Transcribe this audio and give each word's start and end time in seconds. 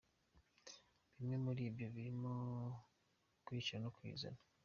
Bimwe 1.15 1.35
muri 1.45 1.61
byo 1.75 1.87
birimo 1.95 2.33
kwishyira 3.45 3.79
no 3.83 3.89
kwizana. 3.95 4.39